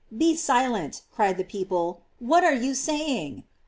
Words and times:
"Be 0.17 0.35
silent," 0.35 1.03
cried 1.11 1.37
the 1.37 1.43
people: 1.43 2.01
"what 2.17 2.43
are 2.43 2.55
you 2.55 2.73
saying?" 2.73 3.43